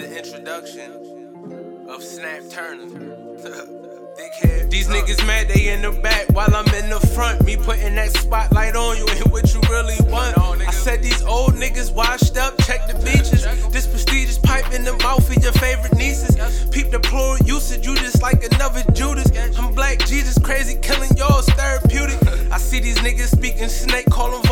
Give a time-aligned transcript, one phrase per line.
[0.00, 2.86] introduction of Snap Turner.
[4.70, 7.44] These niggas mad they in the back while I'm in the front.
[7.44, 10.38] Me putting that spotlight on you ain't what you really want.
[10.38, 13.44] I said these old niggas washed up, check the beaches.
[13.72, 16.36] This prestigious pipe in the mouth of your favorite nieces.
[16.70, 19.30] Peep the plural usage, you just like another Judas.
[19.58, 22.18] I'm black Jesus, crazy, killing yours therapeutic.
[22.52, 24.43] I see these niggas speaking snake, call them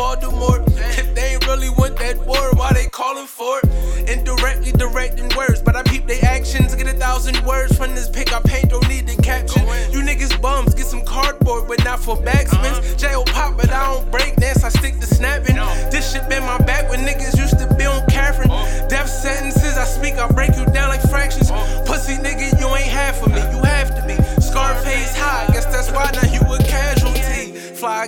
[12.03, 12.79] for backspins.
[12.79, 12.95] Uh-huh.
[12.97, 13.23] J.O.
[13.23, 15.55] pop, but I don't break dance, I stick to snapping.
[15.89, 18.49] This shit been my back when niggas used to be on Catherine.
[18.51, 18.87] Oh.
[18.89, 20.52] Death sentences, I speak, I break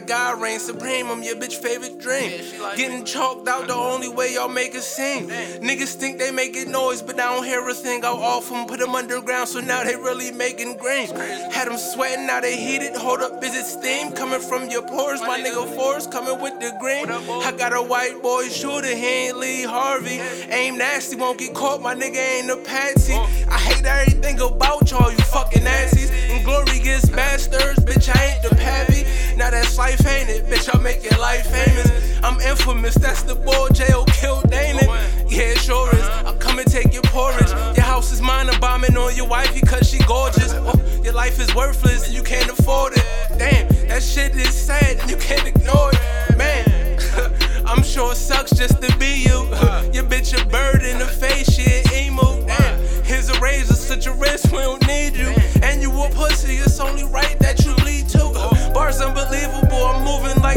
[0.06, 2.32] Fly guy reign supreme, I'm your bitch favorite dream.
[2.76, 5.30] Getting chalked out the only way y'all make it seem.
[5.30, 8.04] Niggas think they making noise, but I don't hear a thing.
[8.04, 11.08] I off them, put them underground, so now they really making green.
[11.52, 12.96] Had them sweating, now they heated.
[12.96, 15.22] Hold up, is it steam coming from your pores?
[15.22, 17.10] My nigga Forrest coming with the green.
[17.10, 20.20] I got a white boy shooter, he ain't Lee Harvey.
[20.52, 23.14] Aim nasty, won't get caught, my nigga ain't a patsy.
[23.14, 25.05] I hate everything about y'all,
[33.26, 34.06] the boy J.O.
[34.06, 34.86] killed Damon.
[35.28, 36.04] Yeah, it sure is.
[36.26, 37.52] I'll come and take your porridge.
[37.52, 37.74] Uh-huh.
[37.76, 40.54] Your house is mine, I'm bombing on your wife because she gorgeous.
[40.54, 40.74] Uh-huh.
[40.76, 43.04] Oh, your life is worthless and you can't afford it.
[43.38, 46.38] Damn, that shit is sad and you can't ignore it.
[46.38, 46.66] Man,
[47.66, 49.48] I'm sure it sucks just to be you.
[49.52, 49.90] Uh-huh.
[49.94, 52.46] Your bitch a bird in the face, she an emo.
[52.46, 55.34] Damn, here's a razor, such a risk, we don't need you.
[55.64, 58.20] And you a pussy, it's only right that you bleed too.
[58.36, 58.72] Oh.
[58.74, 60.55] Bars unbelievable, I'm moving like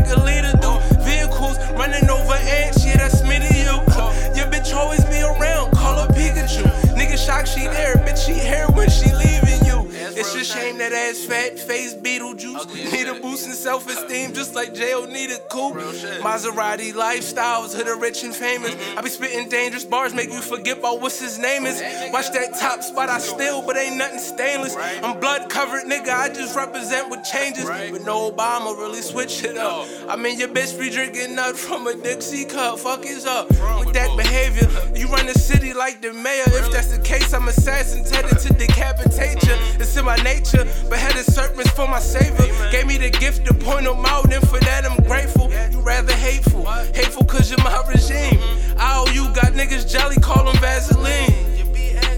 [10.81, 12.93] It's that ass fat face Beetlejuice.
[12.93, 15.07] Need a boost in self esteem, just like J.O.
[15.07, 15.75] need a coupe.
[16.23, 18.77] Maserati lifestyles, hood of rich and famous.
[18.97, 21.83] I be spitting dangerous bars, make you forget about what's his name is.
[22.13, 24.77] Watch that top spot, I steal, but ain't nothing stainless.
[24.77, 27.65] I'm blood covered, nigga, I just represent what changes.
[27.65, 29.89] But no Obama really switch it up.
[30.09, 32.79] I mean, your bitch be drinking nut from a Dixie cup.
[32.79, 34.69] Fuck is up with that behavior.
[34.95, 36.45] You run the city like the mayor.
[36.47, 39.39] If that's the case, I'm assassin headed to decapitate.
[39.81, 42.47] It's in my nature, but had a serpents for my savior.
[42.71, 45.51] Gave me the gift to point them out, and for that I'm grateful.
[45.73, 46.65] You rather hateful,
[46.95, 48.41] hateful cause you're my regime.
[48.79, 51.49] Oh, you got niggas jelly, call them Vaseline.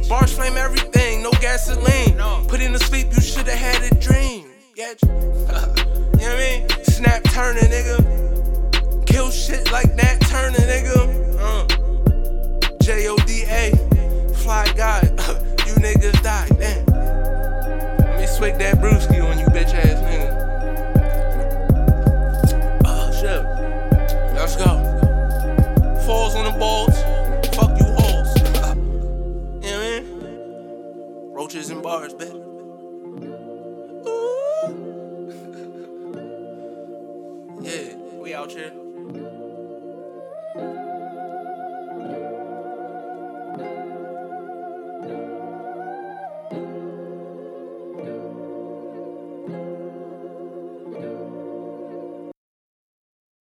[0.09, 2.17] Bars flame everything, no gasoline.
[2.49, 4.47] Put in the sleep, you should've had a dream.
[4.75, 5.09] Get you?
[6.21, 6.85] know what I mean?
[6.85, 9.07] Snap Turner, nigga.
[9.07, 11.39] Kill shit like that Turner, nigga.
[11.39, 11.70] Uh.
[18.81, 20.31] Brewski on you, bitch ass nigga.
[22.87, 23.43] Oh, shit.
[24.35, 24.71] Let's go.
[26.07, 26.97] Falls on the balls.
[27.55, 28.35] Fuck you, hoes.
[29.63, 32.37] know what Roaches and bars, bitch.
[37.63, 38.73] Yeah, we out here.